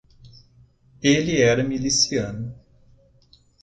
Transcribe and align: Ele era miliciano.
Ele 1.03 1.41
era 1.43 1.63
miliciano. 1.63 2.55